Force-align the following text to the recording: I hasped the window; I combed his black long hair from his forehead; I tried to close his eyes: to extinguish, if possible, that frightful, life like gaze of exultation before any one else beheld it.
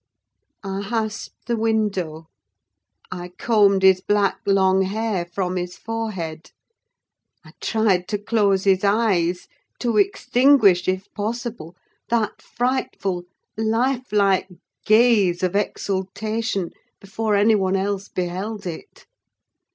I 0.63 0.81
hasped 0.81 1.45
the 1.45 1.55
window; 1.55 2.25
I 3.11 3.29
combed 3.37 3.83
his 3.83 4.01
black 4.01 4.39
long 4.47 4.81
hair 4.81 5.27
from 5.31 5.57
his 5.57 5.77
forehead; 5.77 6.49
I 7.45 7.51
tried 7.61 8.07
to 8.07 8.17
close 8.17 8.63
his 8.63 8.83
eyes: 8.83 9.47
to 9.77 9.97
extinguish, 9.97 10.87
if 10.87 11.07
possible, 11.13 11.75
that 12.09 12.41
frightful, 12.41 13.25
life 13.55 14.11
like 14.11 14.47
gaze 14.87 15.43
of 15.43 15.55
exultation 15.55 16.71
before 16.99 17.35
any 17.35 17.53
one 17.53 17.75
else 17.75 18.09
beheld 18.09 18.65
it. 18.65 19.05